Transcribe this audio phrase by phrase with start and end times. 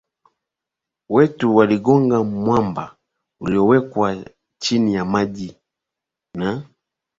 [1.09, 2.97] wetu aligonga mwamba
[3.41, 4.25] uliowekwa
[4.61, 5.57] chini ya maji
[6.35, 6.63] na